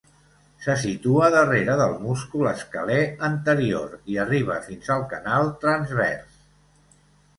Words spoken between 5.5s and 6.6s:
transvers.